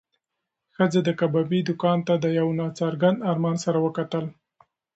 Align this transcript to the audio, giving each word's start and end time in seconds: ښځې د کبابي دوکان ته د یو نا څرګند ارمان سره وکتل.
ښځې 0.75 0.99
د 1.03 1.09
کبابي 1.19 1.59
دوکان 1.67 1.99
ته 2.07 2.13
د 2.23 2.25
یو 2.39 2.47
نا 2.59 2.67
څرګند 2.79 3.17
ارمان 3.31 3.55
سره 3.65 3.77
وکتل. 3.85 4.25